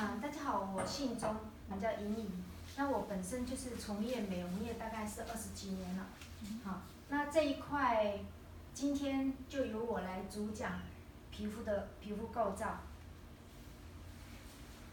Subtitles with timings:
[0.00, 1.36] 啊，大家好，我姓钟，
[1.68, 2.30] 我叫莹莹。
[2.74, 6.06] 那我本身就是从业美容业，大概是二十几年了。
[6.64, 6.80] 好，
[7.10, 8.18] 那这一块
[8.72, 10.80] 今天就由我来主讲
[11.30, 12.78] 皮肤的皮肤构造。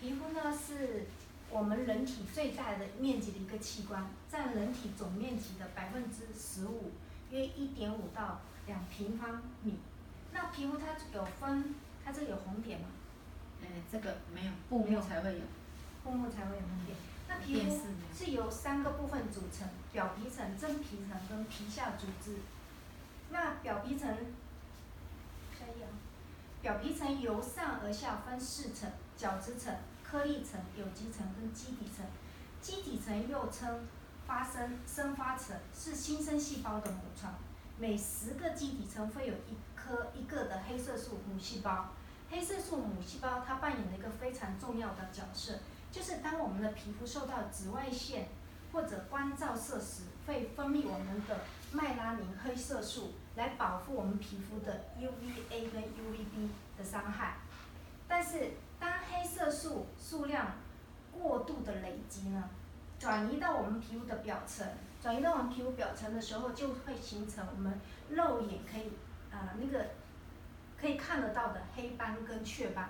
[0.02, 1.06] 皮肤呢是
[1.52, 6.92] 我们人体最大的面积的一个器官，占人体总面积的百分之十五，
[7.32, 9.80] 约一点五到两平方米。
[10.34, 12.88] 那皮肤它有分，它这有红点吗？
[13.62, 15.42] 哎，这个没有，布没有才会有，
[16.04, 16.98] 布幕才会有红点。
[17.28, 17.82] 那皮肤
[18.16, 22.38] 是由三个部分组成：表皮层、真皮层跟皮下组织。
[23.30, 25.92] 那表皮层，下一页啊，
[26.62, 32.06] 表皮层由上而下分四层：角质层、颗粒层、有机层跟基底层。
[32.62, 33.86] 基底层又称
[34.26, 37.34] 发生生发层，是新生细胞的母床。
[37.78, 41.90] 每十个基底层会有一颗一个的黑色素母细胞。
[42.30, 45.54] 黑色素母细胞它扮演了一个非常重要的角色，
[45.92, 48.28] 就是当我们的皮肤受到紫外线
[48.74, 51.40] 或者光照射时，会分泌我们的
[51.72, 57.38] 麦拉宁黑色素来保护我们皮肤的 UVA 跟 UVB 的伤害。
[58.10, 60.52] 但是当黑色素数量
[61.12, 62.50] 过度的累积呢，
[63.00, 64.68] 转移到我们皮肤的表层，
[65.02, 67.80] 转移到我们皮肤表层的时候，就会形成我们
[68.10, 68.92] 肉眼可以
[69.32, 69.86] 啊、那个。
[70.80, 72.90] 可以看得到的黑斑跟雀斑，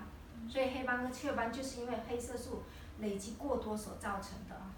[0.49, 2.63] 所以黑斑跟雀斑就是因为黑色素
[2.99, 4.71] 累积过多所造成的啊。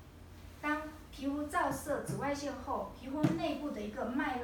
[0.61, 4.41] 当皮肤照射紫外线后，皮肤内部的一个麦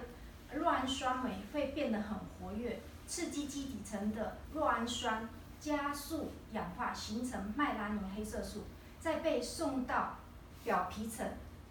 [0.56, 8.64] 酪氨酸酶会变得很活跃，刺激基底层的酪氨酸加速氧化，形成麦拉宁黑色素，
[9.00, 10.18] 再被送到
[10.64, 11.28] 表皮层，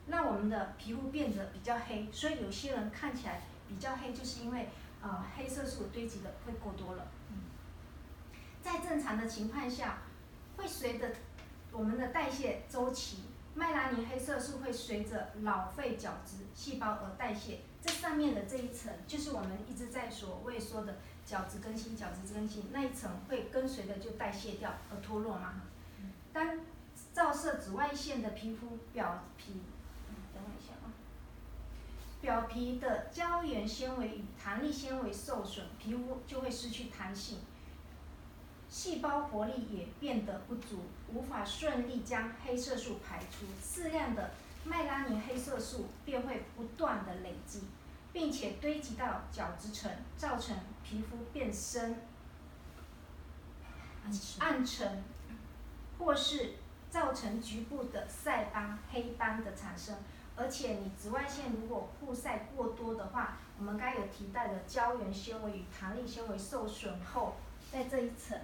[0.06, 2.08] 让我们的皮肤变得比较黑。
[2.12, 4.68] 所以有些人看起来比较黑，就是因为。
[5.04, 7.06] 啊、黑色素堆积的会过多了。
[7.30, 7.40] 嗯
[8.62, 9.98] 在正常的情况下，
[10.56, 11.12] 会随着
[11.70, 13.24] 我们的代谢周期，
[13.54, 17.58] 麦拉宁黑色素会随着老废角质细胞而代谢。
[17.82, 20.96] 这上面的这一层，就是我们一直在所谓说的
[21.26, 25.60] 角质更新，角质更新那一层会跟随的就代谢掉而脱落嘛。
[26.32, 26.58] 当
[27.12, 29.60] 照射紫外线的皮肤表皮。
[32.24, 37.38] 表皮的胶原纤维与弹力纤维受损，皮肤就会失去弹性，
[38.66, 44.30] 细胞活力也变得不足，无法顺利将黑色素排出，适量的
[44.64, 47.64] 麦拉宁黑色素便会不断的累积，
[48.10, 52.00] 并且堆积到角质层，造成皮肤变深、
[54.38, 55.04] 暗沉，
[55.98, 56.54] 或是
[56.88, 59.94] 造成局部的晒斑、黑斑的产生。
[60.36, 67.36] 而且你紫外线如果曝晒过多的话，我们刚有提到的胶原纤维与弹力纤维受损后，
[67.70, 68.36] 在这一层，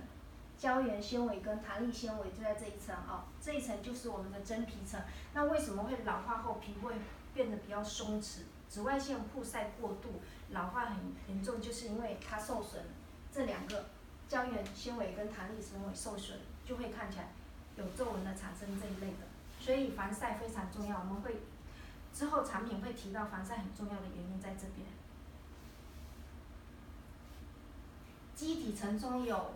[0.57, 5.01] 胶原纤维跟弹力纤维就在这一层哦，这一层就是我们的真皮层。
[5.35, 6.95] 那为什么会老化后皮会
[7.35, 8.43] 变得比较松弛？
[8.69, 10.21] 紫外线曝晒过度，
[10.51, 10.97] 老化很
[11.27, 12.81] 严重，就是因为它受损，
[13.33, 13.87] 这两个
[14.29, 17.33] 胶原纤维跟弹力纤维受损，就会看起来
[17.75, 19.27] 有皱纹的产生这一类的。
[19.59, 21.41] 所以防晒非常重要，我们会。
[22.13, 24.87] 之后产品会提到防晒很重要的原因在这边。
[28.35, 29.55] 基底层中有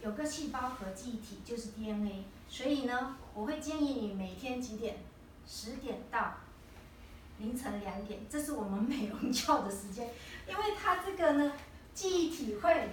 [0.00, 4.96] 有个细胞核记忆体，就是 DNA，所以呢，我会建议你每天几点？
[5.46, 6.34] 十点到
[7.38, 10.08] 凌晨两点，这是我们美容觉的时间，
[10.48, 11.52] 因为它这个呢，
[11.92, 12.90] 记忆体会，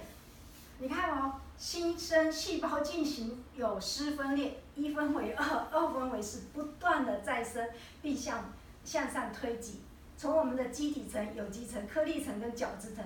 [0.78, 7.68] 你看哦，新生细胞进行有丝分裂，一分为二，二分为四，不断的再生，
[8.02, 8.44] 并向。
[8.84, 9.80] 向上推挤，
[10.16, 13.04] 从我们的基底层、有机层、颗粒层跟角质层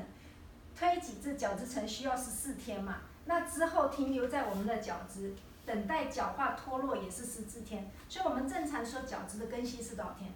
[0.77, 3.03] 推挤至角质层需要十四天嘛？
[3.27, 7.91] 那之后停留在我们的角质，等待角化脱落也是十四天。
[8.09, 10.33] 所以我们正常说角质的更新是多少天？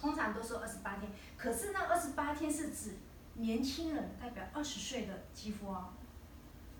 [0.00, 1.10] 通常都说二十八天。
[1.36, 2.96] 可是那二十八天是指
[3.34, 5.90] 年轻人，代表二十岁的肌肤哦。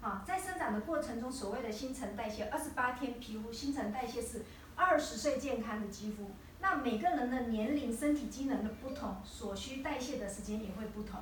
[0.01, 4.45] 啊，在生长的过程中，所谓的新陈代谢，二十八天皮肤新陈代谢是
[4.75, 6.33] 二十岁健康的肌肤。
[6.63, 11.21] 那每个人的年龄、身体机能的不同，所需代谢的时间也会不同，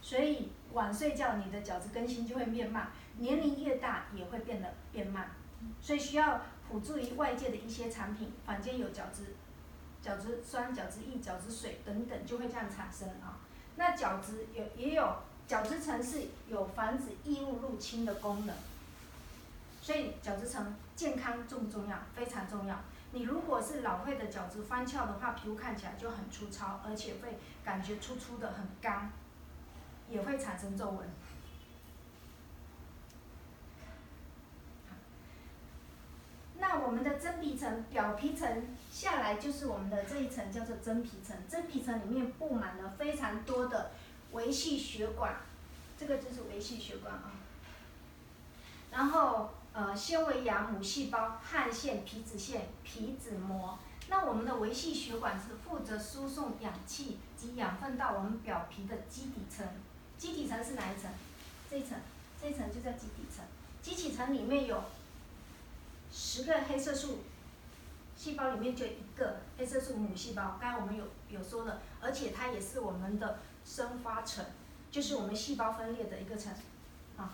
[0.00, 2.86] 所以晚睡觉，你的角质更新就会变慢；
[3.18, 5.30] 年龄越大，也会变得变慢。
[5.80, 9.34] 所以需要辅助于外界的一些产品，房间有角质、
[10.00, 13.40] 角质酸、角质液、角质水等等，就会这样产生啊。
[13.74, 15.16] 那角质有也有
[15.48, 18.54] 角质层是有防止异物入侵的功能，
[19.80, 21.96] 所以角质层健康重不重要？
[22.14, 22.80] 非常重要。
[23.14, 29.10] 你如果是老废的角质翻翘的话，皮肤看起来就很粗糙，而且会感觉粗粗的很干，
[30.08, 31.06] 也会产生皱纹。
[36.58, 43.90] 那我们的真皮层表皮层下来就是我们的这一层叫做真皮层，真皮层里面布满了非常多的
[44.30, 45.36] 维系血管，
[45.98, 47.32] 这个就是维系血管啊。
[48.90, 53.78] 然后呃纤维样母细胞、汗腺、皮脂腺、皮脂膜。
[54.08, 59.66] 那我们的维系血管是负责输送氧气及养分到我们表皮的基底层。
[60.18, 61.10] 基底层是哪一层？
[61.70, 61.96] 这一层，
[62.40, 63.44] 这一层就叫基底层。
[63.80, 64.84] 基底层里面有
[66.12, 67.20] 十个黑色素
[68.14, 70.58] 细胞，里面就一个黑色素母细胞。
[70.60, 74.44] 刚才我们有有说了，而且它也是我们的生发层，
[74.90, 76.52] 就是我们细胞分裂的一个层
[77.16, 77.32] 啊。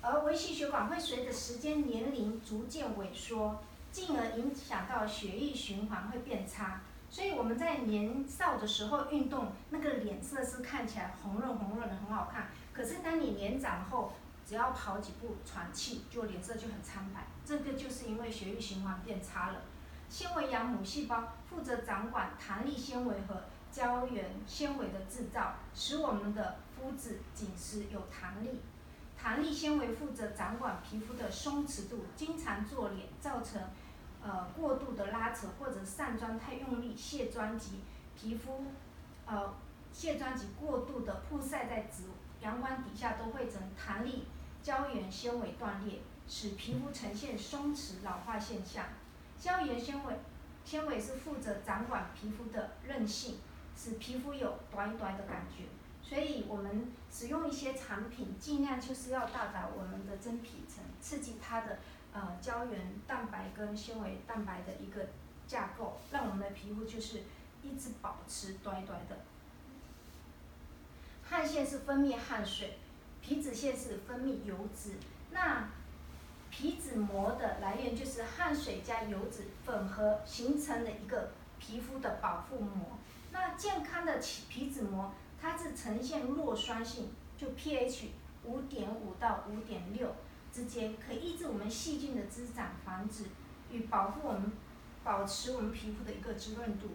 [0.00, 3.60] 而微细血管会随着时间年龄逐渐萎缩。
[3.90, 12.48] 进而影响到血液循环会变差，所以我们在年少的时候运动，那个脸色是看起来红润红润的，很好看。
[12.70, 14.12] 可是当你年长后，
[14.46, 17.26] 只要跑几步喘气，就脸色就很苍白。
[17.46, 19.62] 这个就是因为血液循环变差了。
[20.10, 28.60] 纤维样母细胞负责掌管弹力纤维和胶原纤维的制造，使我们的肤质紧实有弹力。
[29.20, 33.60] 弹力纤维负责掌管皮肤的松弛度，经常做脸造成，
[34.22, 37.80] 呃过度的拉扯或者上妆太用力，卸妆及
[38.16, 38.64] 皮肤，
[39.26, 39.52] 呃
[39.92, 42.04] 卸妆及过度的曝晒在紫
[42.40, 44.24] 阳光底下都会成弹力
[44.62, 45.98] 胶原纤维断裂，
[46.28, 48.84] 使皮肤呈现松弛老化现象。
[49.40, 50.14] 胶原纤维
[50.64, 53.38] 纤维是负责掌管皮肤的韧性，
[53.76, 55.64] 使皮肤有短短的感觉。
[56.08, 61.80] 所以我们使用一些产品，尽量就是要到达我们的真皮层，刺激它的
[62.14, 65.06] 呃胶原蛋白跟纤维蛋白的一个
[65.46, 67.24] 架构，让我们的皮肤就是
[67.62, 69.18] 一直保持短短的。
[71.28, 72.78] 汗腺是分泌汗水，
[73.20, 74.94] 皮脂腺是分泌油脂。
[75.30, 75.68] 那
[76.48, 82.96] 皮脂膜的来源就是汗水加油脂混合形成的一个皮肤的保护膜。
[83.30, 84.18] 那健康的
[84.48, 85.12] 皮脂膜。
[85.40, 88.06] 它是呈现弱酸性，就 pH
[88.44, 90.14] 五点五到五点六
[90.52, 93.26] 之间，可抑制我们细菌的滋长，防止
[93.70, 94.50] 与保护我们，
[95.04, 96.88] 保持我们皮肤的一个滋润度。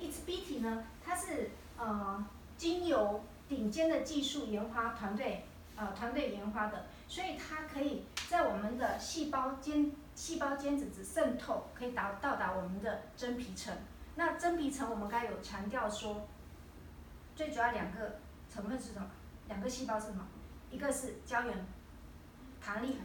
[0.00, 2.26] It's Beauty 呢，它是呃
[2.56, 5.44] 经由顶尖的技术研发团队
[5.76, 13.72] 呃团队研发的，所以它可以在我们的细胞间细胞间质质渗透，可以达到达我们的真皮层。
[14.16, 16.26] 那真皮层我们刚才有强调说。
[17.34, 18.20] 最主要两个
[18.52, 19.06] 成分是什么？
[19.48, 20.26] 两个细胞是什么？
[20.70, 21.66] 一个是胶原
[22.60, 22.98] 弹力，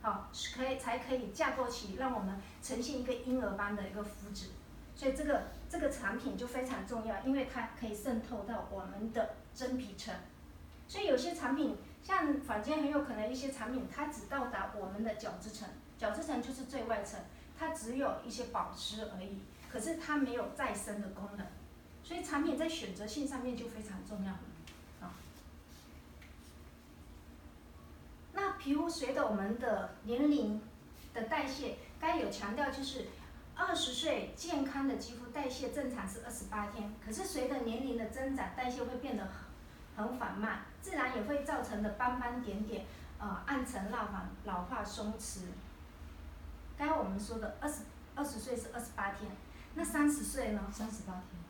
[0.00, 4.48] 好，是可以才可以架构起让我们呈现一个婴儿般的一个肤质。
[4.94, 10.14] 所以这个这个产品就非常重要，因为它可以渗透到我们的真皮层。
[10.86, 15.66] 所以有些产品，像坊间很有可能一些产品，它只到达我们的角质层，
[15.96, 17.18] 角质层就是最外层，
[17.58, 19.40] 它只有一些保湿而已，
[19.70, 21.46] 可是它没有再生的功能。
[22.04, 24.38] 所以产品在选择性上面就非常重要了，
[25.00, 25.14] 啊。
[28.34, 30.60] 那皮肤随着我们的年龄
[31.14, 33.06] 的代谢，该有强调就是，
[33.54, 42.84] 二十岁健康的肌肤代谢正常是二十八天，可是随着年龄的增长，代谢会变得很很缓慢，自然也会造成的斑斑点点，
[43.18, 45.42] 呃，暗沉、蜡黄、老化、松弛。
[46.76, 47.82] 刚才我们说的二十
[48.14, 49.30] 二十岁是二十八天，
[49.74, 50.60] 那三十岁呢？
[50.72, 51.41] 三十八天。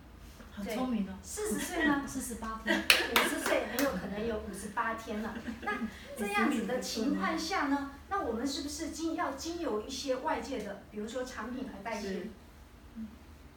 [0.54, 2.04] 很聪明的，四十岁呢？
[2.06, 5.34] 四十八天，五十岁很有可能有五十八天了。
[5.62, 5.72] 那
[6.16, 7.90] 这样子的情况下呢？
[8.08, 12.28] 那我们是不是经要经由一些外界的，比如说产品来代谢？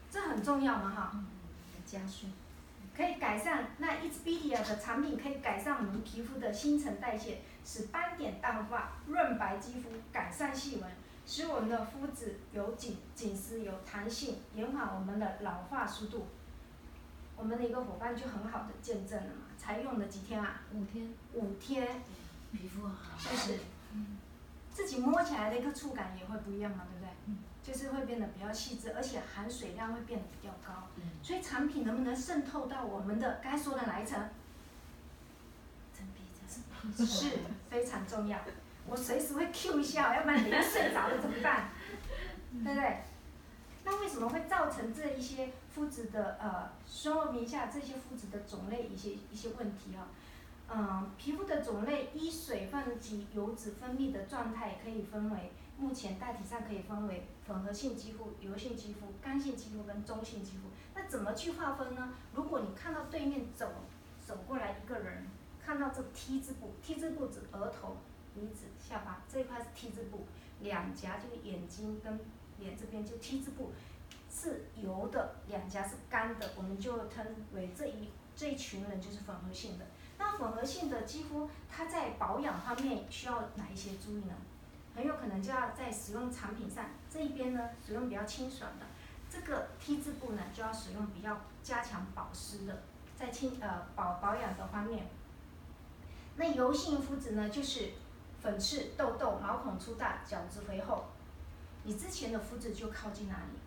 [0.10, 1.24] 这很重要嘛，哈。
[1.86, 2.28] 加速。
[2.96, 10.90] 可以改善那 It's Beauty 的产品可以改善我们皮肤的新陈代谢，使斑点淡化，润白肌肤，改善细纹，
[11.28, 16.28] 使我们的肤质有紧紧实有弹性，延缓我们的老化速度。
[17.38, 20.62] 我们的一个伙伴就很好的见证了嘛，才用了几天啊？
[20.74, 21.08] 五天。
[21.34, 22.02] 五天。
[22.52, 23.18] 皮肤好。
[23.20, 23.60] 就是。
[24.72, 27.10] 自己摸起来的一个触感也会不一样嘛，对不对？
[27.28, 27.38] 嗯。
[27.64, 30.88] 就是会变得比较细致，而且含水量会变得比较高。
[30.98, 31.04] 嗯。
[31.24, 34.20] 所以产品能不能渗透到我们的该说的哪一层？
[35.98, 37.06] 真皮层。
[37.06, 37.38] 是
[37.70, 38.40] 非常重要。
[38.88, 41.70] 我随时会 Q 一下，要不然等下睡着了怎么办？
[42.64, 42.98] 对不对？
[43.86, 50.10] 那为什么会造成这一些肤质的呃，说明一下这些肤质的种类一些一些问题啊？
[50.68, 60.70] 嗯，皮肤的种类依水分及油脂分泌的状态可以分为，目前大体上可以分为混合性肌肤、油性肌肤、干性肌肤跟中性肌肤。
[60.96, 62.12] 那怎么去划分呢？
[62.34, 63.70] 如果你看到对面走
[64.26, 65.28] 走过来一个人，
[65.64, 67.98] 看到这 T 字部，T 字部指额头、
[68.34, 70.26] 鼻子、下巴这一块是 T 字部。
[70.62, 72.18] 两颊就是眼睛跟
[72.60, 73.72] 脸这边就 T 字部
[74.30, 79.86] 是油的，两颊是干的，我们就称为这一这一群人就是混合性的。
[80.18, 84.34] 那混合性的肌肤，它在保养方面需要哪一些注意呢？
[84.96, 88.86] 很有可能就要在使用产品上这一边呢，使用比较清爽的，
[89.30, 92.84] 这个 T 字部呢就要使用比较加强保湿的，
[93.16, 95.08] 在清呃保保养的方面。
[96.38, 97.92] 那油性肤质呢，就是
[98.42, 101.06] 粉刺、痘痘、毛孔粗大、角质肥厚。
[101.86, 103.58] 你之前的肤质就靠近哪里？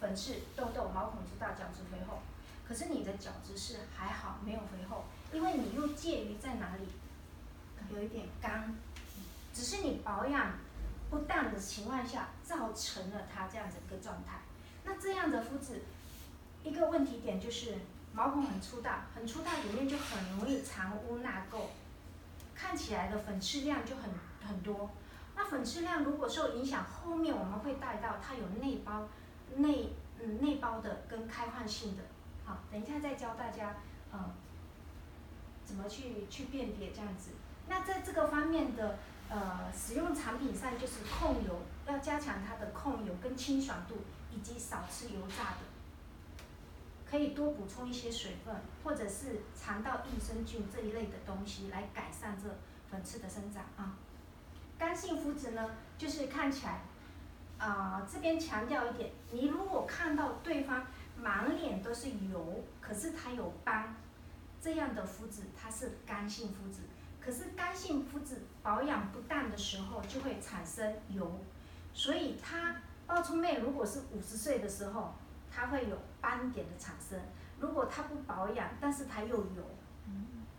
[0.00, 2.20] 粉刺、痘痘、毛孔粗大、角质肥厚。
[2.66, 6.84] 可是你的角质是还好，没有肥厚，因为你又介于在哪里？
[7.94, 8.74] 有一点干，
[9.52, 10.52] 只是你保养
[11.10, 14.40] 不当的情况下，造成了它这样子一个状态。
[14.84, 15.82] 那这样的肤质，
[16.62, 17.74] 一个问题点就是。
[18.10, 21.66] 毛孔很粗大，很粗大，里面就很容易藏污纳垢，
[22.54, 24.04] 看起来的粉刺量就很
[24.44, 24.90] 很多。
[25.38, 29.08] 那粉刺量如果受影响，后面我们会带到它有内包、
[29.54, 32.02] 内嗯内包的跟开放性的。
[32.44, 33.76] 好，等一下再教大家
[34.10, 34.18] 呃
[35.64, 37.30] 怎么去去辨别这样子。
[37.68, 38.98] 那在这个方面的
[39.30, 43.94] 呃使用产品上，就是控油，要加强它的控油跟清爽度，
[44.34, 45.58] 以及少吃油炸的。
[47.08, 52.48] 可以多补充一些水分，或者是肠道益生菌这一类的东西来改善这
[52.90, 53.94] 粉刺的生长啊。
[54.78, 56.80] 干性肤质呢，就是看起来，
[57.58, 63.94] 啊、这边强调一点，你如果看到对方满脸都是油，可是他有斑，
[64.60, 66.82] 这样的肤质它是干性肤质。
[67.20, 71.40] 可是干性肤质保养不当的时候就会产生油，
[71.92, 75.14] 所以它爆冲妹如果是五十岁的时候。
[75.50, 77.18] 它会有斑点的产生，
[77.58, 79.64] 如果它不保养，但是它又油，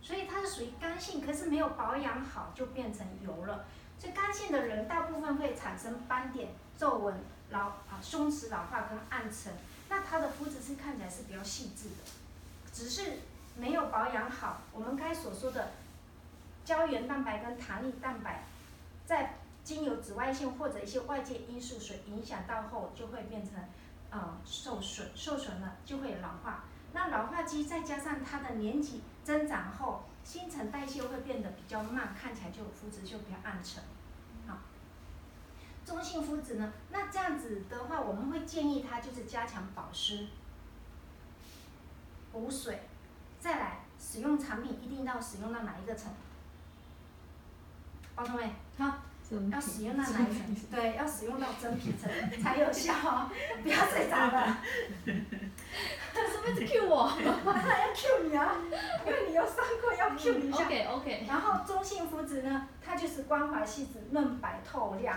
[0.02, 3.64] 所以它是属于干性，可是没有保养好就变成油了。
[4.00, 7.14] 所以干性的人大部分会产生斑点、皱纹、
[7.50, 9.52] 老啊松弛老化跟暗沉，
[9.90, 11.96] 那它的肤质是看起来是比较细致的，
[12.72, 13.18] 只是
[13.56, 14.62] 没有保养好。
[14.72, 15.72] 我们该所说的
[16.64, 18.44] 胶原蛋白跟弹力蛋白，
[19.04, 23.62] 在经由紫外线或者一些外界因素所影响到后，就会变成。
[24.12, 26.64] 呃，受损，受损了就会老化。
[26.92, 33.82] 那老化肌再加上它的年纪增长后，新陈代谢会变得比较慢，看起来就肤质就比较暗沉。
[34.46, 34.58] 好，
[35.84, 36.72] 中性肤质呢？
[36.90, 40.26] 那这样子的话，我们会建议它就是加强保湿、
[42.32, 42.88] 补水，
[43.38, 46.12] 再来使用产品一定要使用到哪一个层？
[48.14, 48.98] 包同学，好。
[49.50, 50.56] 要使用到哪一层？
[50.70, 52.10] 对，要使用到真皮层
[52.42, 53.30] 才有效哦，
[53.62, 54.58] 不要睡着了。
[56.12, 57.08] 是不是 Q 我？
[57.16, 58.54] 他要 Q 你啊，
[59.06, 60.64] 因为你有上课，要 Q 你一下。
[60.64, 61.24] OK OK。
[61.28, 65.16] 然后中性肤质呢，它就是光滑细致、嫩白透亮。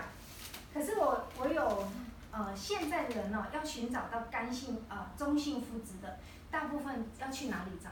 [0.72, 1.88] 可是我我有
[2.30, 6.18] 呃，现在的人呢，要寻找到干性呃中性肤质的，
[6.50, 7.90] 大部分要去哪里找？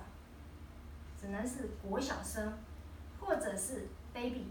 [1.21, 2.52] 只能是国小生，
[3.21, 4.49] 或者是 baby。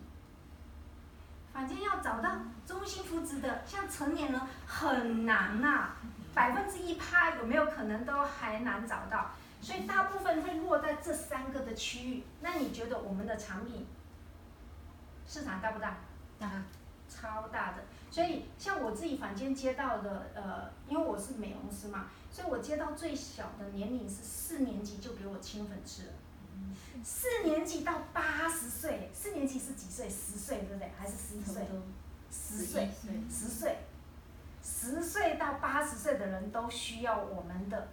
[1.53, 5.97] 坊间要找到中性肤质的，像成年人很难呐、啊，
[6.33, 9.31] 百分之一趴有没有可能都还难找到，
[9.61, 12.23] 所以大部分会落在这三个的区域。
[12.41, 13.85] 那你觉得我们的产品
[15.27, 15.97] 市场大不大？
[16.39, 16.63] 大，
[17.09, 17.83] 超大的。
[18.09, 26.13] 所以像我自己房间接到的，呃，因为我是美容师嘛，所以我接到最小的年龄是四年级就给我清粉刺了。
[27.03, 30.07] 四年级到八十岁，四年级是几岁？
[30.09, 30.91] 十岁对不对？
[30.97, 31.65] 还是十一岁？
[32.31, 32.89] 十岁，
[33.29, 33.77] 十岁，
[34.63, 37.89] 十岁到八十岁的人都需要我们的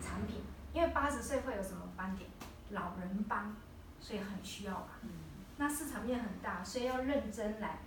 [0.00, 2.30] 产品，因为八十岁会有什么斑点？
[2.70, 3.56] 老人斑，
[4.00, 5.00] 所以很需要吧。
[5.56, 7.78] 那市场面很大，所以要认真来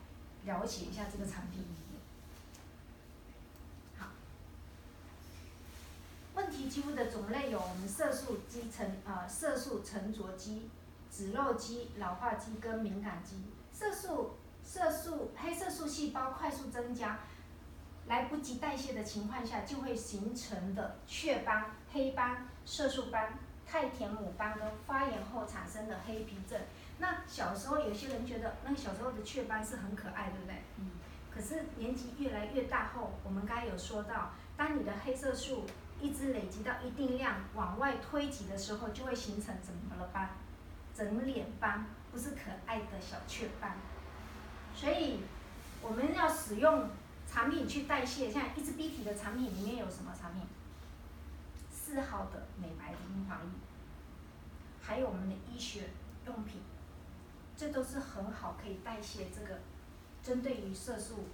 [0.46, 1.66] 了解一下这个产品。
[6.36, 10.70] 问题肌肤的种类有我们色素肌沉呃，色素沉着肌、
[11.12, 13.44] 脂漏肌、老化肌跟敏感肌。
[13.72, 17.20] 色素色素黑色素细胞快速增加，
[18.08, 23.38] 来不及代谢的情况下，就会形成的雀斑、黑斑、色素斑、
[23.68, 26.60] 太田母斑跟发炎后产生的黑皮症。
[26.98, 30.56] 那小时候有些人觉得那个小时候的雀斑是很可爱，对不对？
[30.78, 30.92] 嗯。
[31.34, 35.66] 可是年纪越来越大后，我们刚才有说到，当你的黑色素
[36.04, 40.32] 一直累积到一定量，往外推挤的时候，就会形成怎么了斑？
[40.94, 43.78] 整脸斑，不是可爱的小雀斑。
[44.76, 45.22] 所以
[45.82, 46.90] 我们要使用
[47.26, 48.30] 产品去代谢。
[48.30, 50.42] 像一支 B 体的产品里面有什么产品？
[51.72, 53.50] 四号的美白精华液，
[54.82, 55.90] 还有我们的医学
[56.26, 56.60] 用品，
[57.56, 59.62] 这都是很好可以代谢这个
[60.22, 61.28] 针对于色素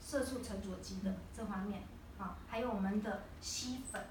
[0.00, 1.82] 色素沉着肌的这方面
[2.18, 4.02] 啊，还有我们的吸粉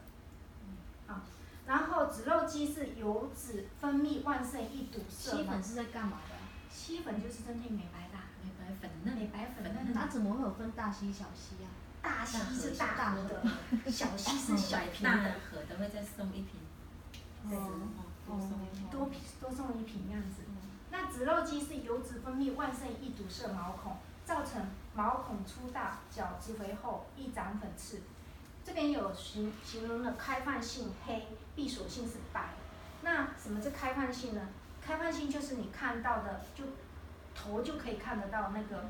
[1.07, 1.23] 啊，
[1.65, 5.37] 然后脂漏肌是油脂分泌旺盛易堵塞。
[5.37, 6.35] 吸粉是在干嘛的？
[6.69, 8.17] 吸粉就是针对美白的。
[8.43, 9.15] 美白粉嫩。
[9.15, 9.93] 美白粉嫩。
[9.93, 11.67] 那怎么会有分大吸小吸啊？
[12.01, 15.09] 大吸是大盒的，小吸是小瓶的。
[15.09, 16.59] 大盒的会再送一瓶。
[17.49, 17.89] 哦
[18.27, 18.49] 哦，
[18.91, 19.09] 多
[19.41, 20.43] 多送一瓶这样子。
[20.89, 23.97] 那脂漏肌是油脂分泌旺盛易堵塞毛孔，
[24.27, 24.62] 造成
[24.93, 28.01] 毛孔粗大、角质肥厚、易长粉刺。
[28.65, 32.50] 这边有形形容的开放性黑，闭锁性是白。
[33.03, 34.41] 那什么是开放性呢？
[34.81, 36.65] 开放性就是你看到的，就
[37.34, 38.84] 头就可以看得到那个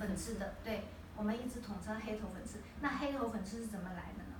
[0.00, 0.88] 粉刺的，对。
[1.14, 2.58] 我们一直统称黑头粉刺。
[2.80, 4.34] 那黑头粉刺是怎么来的呢？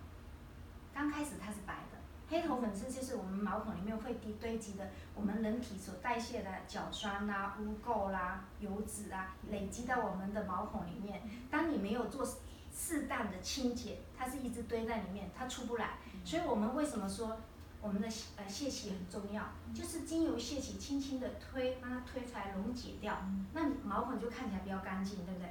[0.92, 1.98] 刚开始它是白的，
[2.32, 11.20] 黑头粉刺就是我们毛孔里面会堆堆积的我们人体所代谢的角酸啦、啊、污垢啦、油脂啊，累积到我们的毛孔里面。
[11.50, 12.26] 当你没有做
[12.74, 15.98] 适当的清洁，它是一直堆在里面，它出不来。
[16.24, 17.36] 所以我们为什么说
[17.82, 18.08] 我们的
[18.38, 19.44] 呃泄气很重要？
[19.74, 23.14] 就是精油泄气轻轻的推，把它推出来溶解掉，
[23.52, 25.50] 那毛孔就看起来比较干净，对不对？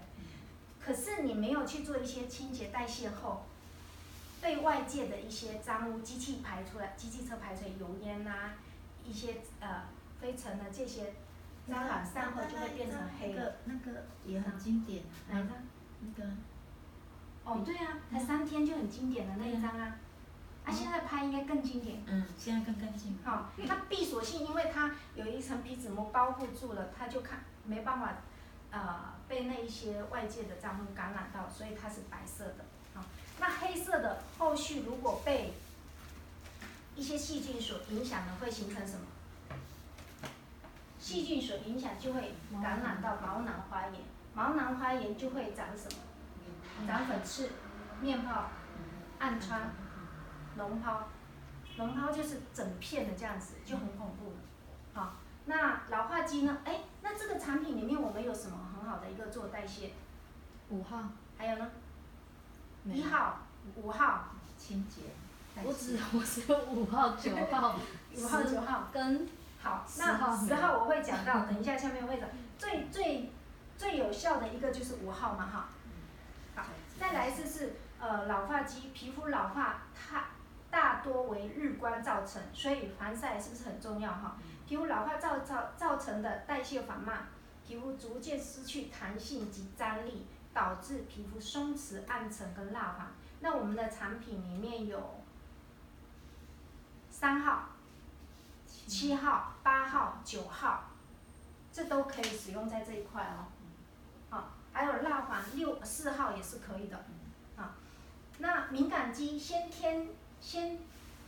[0.84, 3.46] 可是你没有去做一些清洁代谢后，
[4.42, 8.54] 被外界的一些脏污机器排出来，机器车排出来油烟呐、啊，
[9.06, 9.84] 一些呃
[10.20, 11.14] 灰尘的这些，
[11.68, 13.34] 脏染散后就会变成黑。
[13.34, 15.04] 那个那个也很经典。
[15.30, 15.52] 哪一张？
[16.02, 16.30] 那个。
[17.44, 19.96] 哦，对啊，才三天就很经典的那一张啊。
[20.66, 22.04] 啊，现在拍应该更经典。
[22.08, 23.18] 嗯，现在更干净。
[23.24, 28.14] 好，它闭锁性，因为它有一层皮脂膜包覆住了，它就看没办法。
[28.72, 32.66] 呃，被那一些外界的脏污感染到，所以它是白色的。
[33.42, 35.54] 好，那黑色的后续如果被
[36.96, 39.02] 一些细菌所影响呢，会形成什么？
[41.00, 43.94] 细菌所影响就会感染到毛囊花炎，
[44.36, 46.88] 毛囊花炎就会长什么？
[46.88, 47.50] 长粉刺、
[48.00, 48.52] 面泡、
[49.18, 49.72] 暗疮、
[50.58, 51.08] 脓泡，
[51.76, 54.36] 脓泡就是整片的这样子，就很恐怖了。
[54.94, 55.16] 好。
[55.46, 56.60] 那老化肌呢？
[56.66, 59.90] 哎，那这个产品里面我们有什么很好的一个做代谢？
[60.70, 61.10] 五号。
[61.36, 61.68] 还有呢？
[62.86, 63.40] 一号、
[63.76, 64.26] 五号。
[64.58, 65.02] 清洁。
[65.64, 67.76] 我只 我只有五号、九号。
[68.16, 68.88] 五号、九号。
[68.94, 69.28] 跟。
[69.62, 72.28] 好，那十号我会讲到，等一下下面会讲。
[72.58, 73.32] 最最
[73.78, 75.70] 最有效的一个就是五号嘛，哈。
[76.56, 76.64] 好，
[77.00, 80.26] 再来是是呃老化肌，皮肤老化它
[80.70, 84.38] 大多为日光造成，所以防晒是不是很重要哈？
[84.68, 87.28] 皮肤老化造造造成的代谢缓慢，
[87.68, 93.08] 皮肤逐渐失去弹性及张力，导致皮肤松弛、暗沉跟蜡黄。
[93.40, 95.22] 那我们的产品里面有
[97.10, 97.70] 三号、
[98.66, 100.92] 七号、八号、九号，
[101.72, 103.48] 这都可以使用在这一块哦。
[104.30, 107.06] 好，还有蜡黄六四号也是可以的。
[107.56, 107.76] 啊，
[108.40, 110.10] 那敏感肌先天
[110.40, 110.80] 先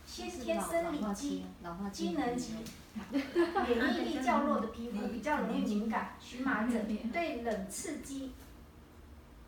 [0.06, 1.46] 先天生理肌
[1.92, 2.56] 机能肌。
[2.94, 8.32] 免疫力较弱的皮肤比较容易敏感，荨麻疹对冷刺激，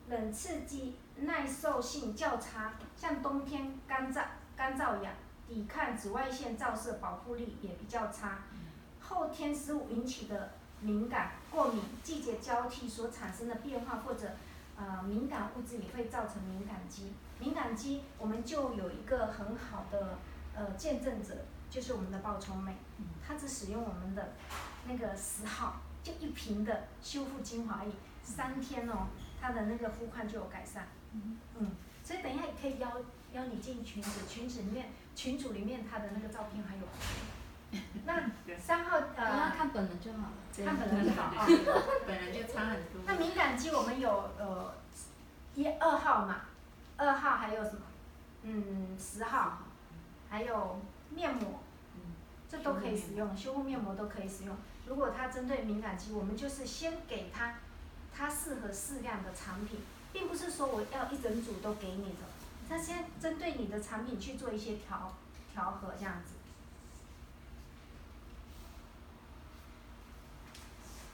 [0.08, 4.22] 冷刺激耐受性较差，像冬天干燥
[4.56, 5.12] 干燥痒，
[5.48, 8.38] 抵抗紫外线照射保护力也比较差。
[9.00, 14.30] 后天食物引起的敏感、过敏、季节交替所产生的变化或者
[14.76, 17.12] 呃敏感物质也会造成敏感肌。
[17.38, 20.18] 敏感肌我们就有一个很好的
[20.54, 21.34] 呃见证者。
[21.68, 22.76] 就是我们的爆冲妹，
[23.26, 24.34] 她只使用我们的
[24.86, 27.90] 那个十号，就一瓶的修复精华液，
[28.22, 29.08] 三天哦，
[29.40, 30.88] 她的那个肤况就有改善。
[31.12, 31.70] 嗯，
[32.04, 32.90] 所以等一下也可以邀
[33.32, 36.82] 邀你进群组，群组里面群组里面他的那个照片还有。
[38.04, 41.46] 那三号呃，要看本人就好了，看本人就好啊，
[42.06, 43.02] 本人就差很多。
[43.06, 44.74] 那敏感肌我们有呃
[45.54, 46.42] 一二号嘛，
[46.96, 47.80] 二号还有什么？
[48.42, 49.58] 嗯，十号，
[50.28, 50.80] 还有。
[51.08, 51.60] 面膜，
[52.50, 54.54] 这都可以使用，修复面膜都可以使用。
[54.86, 57.54] 如果它针对敏感肌，我们就是先给它，
[58.16, 59.80] 它适合适量的产品，
[60.12, 62.24] 并不是说我要一整组都给你的，
[62.68, 65.12] 它先针对你的产品去做一些调
[65.52, 66.32] 调和这样子。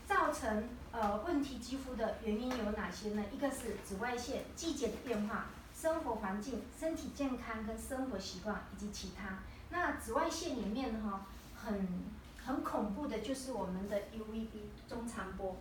[0.07, 3.25] 造成呃问题肌肤的原因有哪些呢？
[3.33, 9.39] 一个是紫外线、季节的变化、生活环境、身体健康跟生活习惯以及其他。
[9.71, 11.89] 那紫外线里面哈，很
[12.45, 14.49] 很恐怖的，就是我们的 UVB
[14.87, 15.57] 中长波，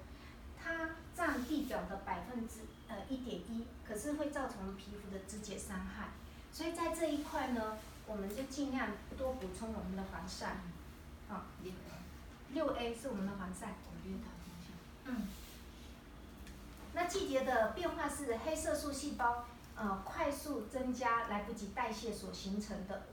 [0.63, 6.09] 它占地表的百分之呃一点一，可是会造成皮肤的直接伤害。
[6.51, 10.57] 所以在这一块呢，我们就尽量多补充我们的防晒。
[11.29, 11.45] 啊，
[12.53, 13.75] 六 A 是我们的防晒。
[15.05, 15.27] 嗯。
[16.93, 19.45] 那季节的变化是黑色素细胞
[19.75, 23.03] 呃快速增加，来不及代谢所形成的。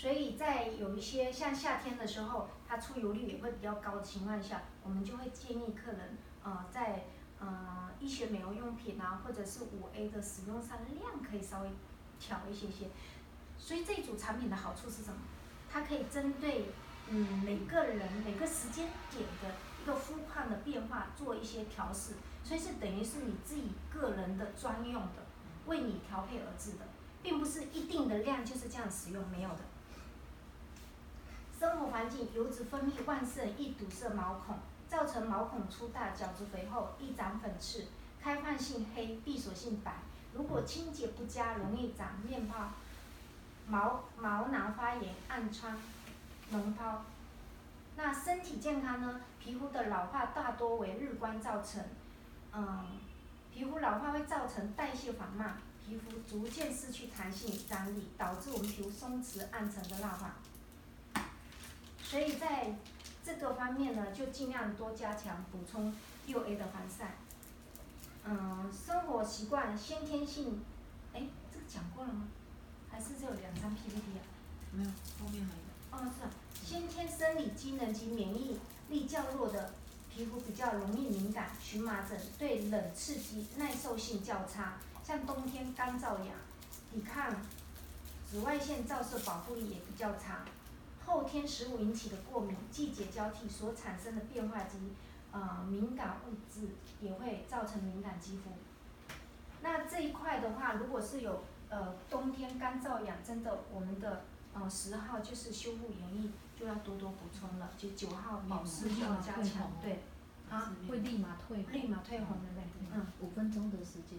[0.00, 7.04] 所以在有一些像夏天的时候，它出油率也会比较高的情况下，我们就会建议客人呃在
[7.38, 11.68] 呃医学美容用品啊，或者是五 A 的使用上量可以稍微
[12.18, 12.88] 调一些些。
[13.58, 15.18] 所以这组产品的好处是什么？
[15.70, 16.70] 它可以针对
[17.08, 25.26] 嗯每个人每个时间点的一个肤况的变化做一些调试，所以是等于是你自己个人的专用的，
[25.66, 26.86] 为你调配而制的，
[27.22, 29.58] 并不是一定的量就是这样使用，没有的。
[31.60, 34.56] 生活环境油脂分泌旺盛，易堵塞毛孔，
[34.88, 37.84] 造成毛孔粗大、角质肥厚、易长粉刺、
[38.18, 39.92] 开放性黑、闭锁性白。
[40.32, 42.70] 如果清洁不佳，容易长面泡、
[43.66, 45.76] 毛毛囊发炎、暗疮、
[46.50, 47.00] 脓疱。
[47.94, 49.20] 那身体健康呢？
[49.38, 51.84] 皮肤的老化大多为日光造成，
[52.54, 52.86] 嗯，
[53.52, 60.30] 皮肤老化会造成代谢缓慢，皮肤逐渐失去弹性、张力，导致我们皮肤松弛、暗沉的蜡黄。
[62.10, 62.74] 所以在
[63.24, 65.94] 这个方面呢，就尽量多加强补充
[66.26, 67.14] 六 A 的防晒。
[68.24, 70.60] 嗯，生活习惯先天性，
[71.14, 72.26] 哎，这个讲过了吗？
[72.90, 74.26] 还是只有两张 PPT 啊？
[74.72, 76.04] 没有，后面还有。
[76.04, 76.30] 哦，是啊，
[76.64, 79.72] 先天生理机能及免疫力较弱的
[80.12, 86.34] 皮肤比较容易敏感，荨麻疹对冷刺激耐受性较差，像冬天干燥痒，
[86.92, 87.36] 抵抗
[88.28, 90.44] 紫外线照射保护力也比较差。
[91.10, 94.92] 后天食物引起的过敏，季节交替所产生的变化及
[95.32, 96.68] 呃敏感物质
[97.00, 98.52] 也会造成敏感肌肤。
[99.60, 104.22] 那这一块的话，如果是有呃冬天干燥痒，真的我们的
[104.54, 109.98] 呃十号就是修复原液就要多多补充了，就九号保湿就要加强，对，
[110.50, 112.62] 啊会立马退立马退红的对，
[112.94, 114.18] 嗯，五分钟的时间。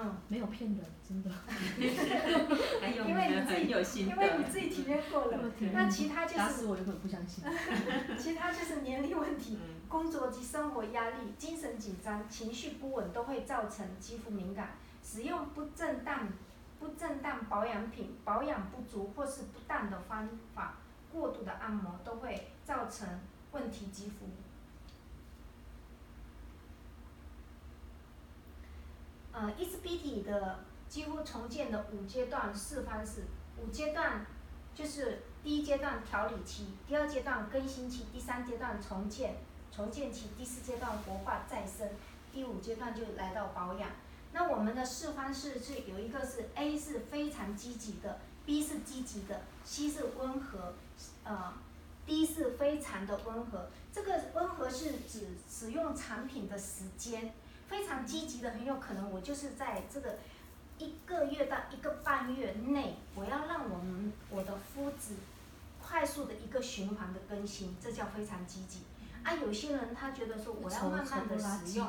[0.00, 1.30] 嗯，没有骗人，真的。
[1.78, 5.38] 因为你自己，因为你自己体验过了，
[5.72, 6.38] 那其他就是。
[6.38, 7.42] 打死我都不相信。
[8.16, 14.72] 其他就是年龄问题，工作及生活压力、精神紧张、情绪不稳都会造成肌肤敏感。
[15.02, 16.28] 使用不正当、
[16.78, 20.76] 不正当保养品、保养不足或是不当的方法、
[21.10, 23.08] 过度的按摩都会造成
[23.52, 24.26] 问题肌肤。
[29.40, 33.22] 呃，ESBT 的几乎重建的五阶段四方式，
[33.56, 34.26] 五阶段
[34.74, 39.36] 就是第一阶段调理期，第二阶段更新期，第三阶段重建
[39.70, 41.88] 重建期，第四阶段活化再生，
[42.32, 43.88] 第五阶段就来到保养。
[44.32, 50.74] 那我们的四方式是有一个是 A 是非常积极的，B 是积极的，C 是温和，
[51.22, 51.54] 呃
[52.04, 53.68] ，D 是非常的温和。
[53.92, 57.32] 这个温和是指使用产品的时间。
[57.68, 60.18] 非常积极的，很有可能我就是在这个
[60.78, 65.14] 一个月到一个半月内，我要让我们我的肤质
[65.82, 68.84] 快速的一个循环的更新，这叫非常积极。
[69.22, 71.86] 啊，有些人他觉得说我要慢慢的使用，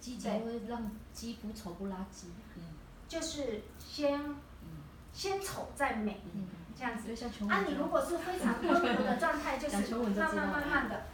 [0.00, 2.28] 积极会让肌肤丑不拉几。
[2.56, 2.62] 嗯。
[3.06, 4.34] 就是先，
[5.12, 7.14] 先丑再美，嗯，这样子。
[7.48, 11.06] 啊，你如果是非常温和的状态，就是 慢慢慢慢的。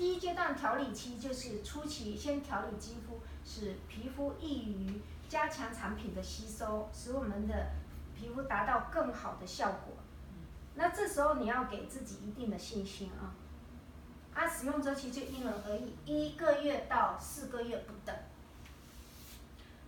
[0.00, 7.66] 第一阶段调理期就是初期，先调理肌肤，使皮肤易于加强产品的吸收，使我们的
[8.16, 9.92] 皮肤达到更好的效果。
[10.74, 13.36] 那这时候你要给自己一定的信心啊！
[14.32, 18.16] 啊，使用周期就因人而异，一个月到四个月不等。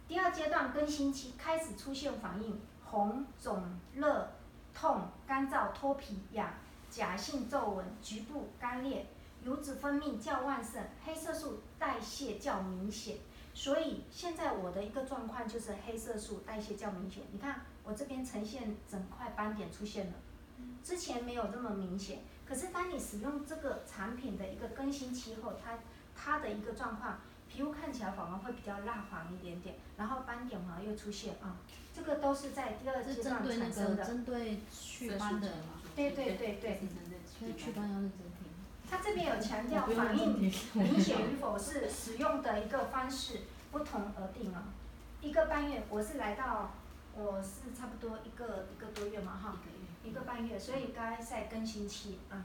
[0.07, 4.31] 第二阶段更新期开始出现反应：红、肿、热、
[4.75, 6.53] 痛、干燥、脱皮、痒、
[6.90, 9.07] 假性皱纹、局部干裂。
[9.44, 13.16] 油脂分泌较旺盛，黑色素代谢较明显，
[13.52, 17.24] 所以现在我的一个状况就是黑色素代谢较明显。
[17.33, 20.12] 你看我这边呈现整块斑点出现了，
[20.85, 22.20] 之前没有这么明显。
[22.46, 25.78] 可是当你使用这个产品的一个更新期后，它
[26.14, 31.57] 它的一个状况，皮肤看起来反而会比较蜡黄一点点，然后斑点反而又出现啊，
[31.94, 34.05] 这个都是在第二阶段产生的。
[34.05, 35.50] 针对祛斑的
[35.96, 36.81] 对对对对。
[37.38, 38.32] 所以祛斑要认真听。
[38.92, 44.64] 它这边有强调反应明显与否是使用的一个方式不同而定啊。
[45.22, 46.72] 一个半月，我是来到，
[47.14, 49.57] 我是差不多一个一个多月嘛哈，
[50.05, 52.44] 一个半月，所以该在更新期啊。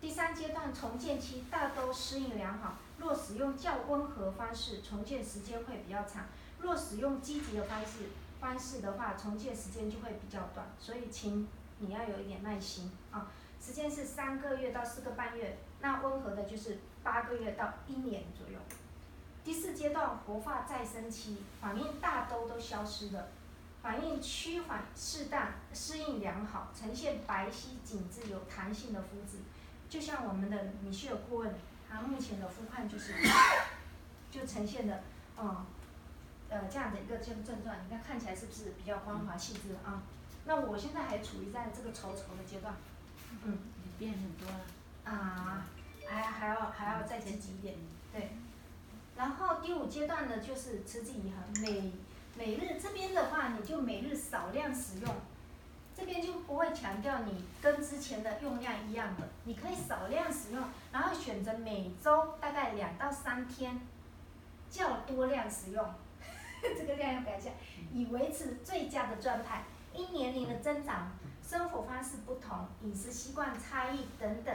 [0.00, 6.24] 第三阶段重建期大都适应良好，若使用较温和方式，重建时间会比较长；
[6.58, 10.66] 若使用积极的方式方式的话，重建时间就会比较短。
[10.80, 11.46] 所以请
[11.78, 13.28] 你要有一点耐心啊。
[13.64, 18.58] 时间是三个月到四个半月，那温和的就是八个月到一年左右。
[19.42, 23.28] 第四阶段活化再生期，反应大都都消失了，
[23.82, 29.38] 反应趋缓适当，适应良好，呈现白皙紧致有弹性的肤质，
[29.88, 31.54] 就像我们的米歇尔顾问，
[31.88, 33.14] 他目前的肤况就是，
[34.30, 35.02] 就呈现的，
[35.38, 35.64] 嗯，
[36.50, 40.02] 呃这样的一个症症状，你看看起来是不是比较光滑细致啊？
[40.44, 42.74] 那我现在还处于在这个稠稠的阶段，
[43.44, 43.58] 嗯，
[43.98, 44.60] 变很多了，
[45.04, 45.66] 啊，
[46.08, 47.74] 还还要还要再积极一点，
[48.12, 48.30] 对。
[49.16, 51.92] 然后第五阶段呢，就是持之以恒，每
[52.36, 55.14] 每日这边的话，你就每日少量使用，
[55.96, 63.80] 这边就不会强调你跟之前的用量一样的，你可以少量使用，然后选择每周大概两到三天，
[64.70, 65.94] 较多量使用，
[66.60, 67.50] 这个量要改一下，
[67.92, 69.62] 以维持最佳的状态。
[69.94, 74.54] 因年龄的增长、生活方式不同、饮食习惯差异等等。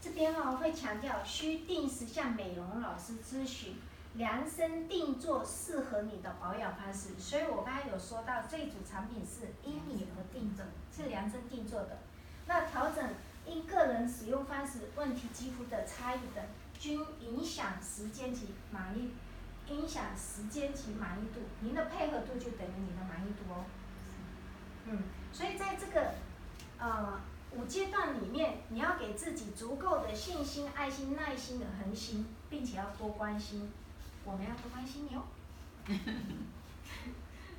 [0.00, 3.76] 这边哦会强调需定时向美容老师咨询，
[4.14, 7.18] 量身定做适合你的保养方式。
[7.18, 11.98] 所以我刚才有说到这组产品是因你而定的，是量身定做的。
[12.46, 13.04] 那调整
[13.44, 16.44] 因个人使用方式、问题肌肤的差异等，
[16.78, 19.10] 均影响时间及满意，
[19.68, 21.40] 影响时间及满意度。
[21.60, 23.64] 您的配合度就等于你的满意度哦。
[24.88, 26.14] 嗯，所以在这个，
[26.78, 27.20] 呃。
[27.52, 33.72] 五阶段里面，你要给自己足够的信心、爱心、耐心的恒心，并且要多关心，
[34.22, 35.22] 我们要多关心你哦。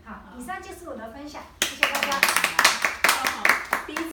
[0.05, 2.58] 好，以上就是我的分享，谢谢大家。